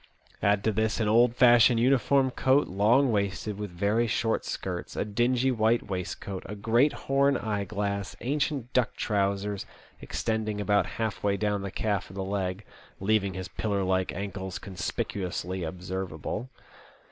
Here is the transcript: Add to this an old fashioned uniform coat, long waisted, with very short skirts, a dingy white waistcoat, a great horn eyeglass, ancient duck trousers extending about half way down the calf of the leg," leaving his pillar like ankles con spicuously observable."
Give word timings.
Add 0.41 0.63
to 0.63 0.71
this 0.71 0.99
an 0.99 1.07
old 1.07 1.35
fashioned 1.35 1.79
uniform 1.79 2.31
coat, 2.31 2.67
long 2.67 3.11
waisted, 3.11 3.59
with 3.59 3.69
very 3.69 4.07
short 4.07 4.45
skirts, 4.45 4.95
a 4.95 5.05
dingy 5.05 5.51
white 5.51 5.91
waistcoat, 5.91 6.41
a 6.47 6.55
great 6.55 6.91
horn 7.05 7.37
eyeglass, 7.37 8.15
ancient 8.19 8.73
duck 8.73 8.95
trousers 8.95 9.67
extending 10.01 10.59
about 10.59 10.87
half 10.97 11.23
way 11.23 11.37
down 11.37 11.61
the 11.61 11.69
calf 11.69 12.09
of 12.09 12.15
the 12.15 12.23
leg," 12.23 12.65
leaving 13.09 13.35
his 13.35 13.47
pillar 13.47 13.83
like 13.83 14.11
ankles 14.13 14.57
con 14.57 14.73
spicuously 14.73 15.61
observable." 15.63 16.49